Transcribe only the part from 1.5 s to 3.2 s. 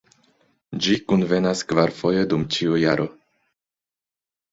kvarfoje dum ĉiu jaro.